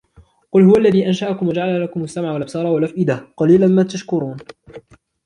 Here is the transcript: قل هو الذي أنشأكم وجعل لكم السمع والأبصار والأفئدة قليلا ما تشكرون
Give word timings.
قل 0.51 0.61
هو 0.63 0.75
الذي 0.77 1.07
أنشأكم 1.07 1.47
وجعل 1.47 1.83
لكم 1.83 2.03
السمع 2.03 2.31
والأبصار 2.31 2.65
والأفئدة 2.65 3.27
قليلا 3.37 3.67
ما 3.67 3.83
تشكرون 3.83 4.37